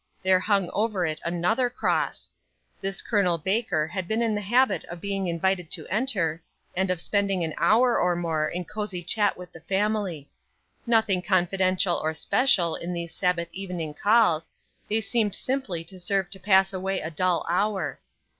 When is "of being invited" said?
4.85-5.69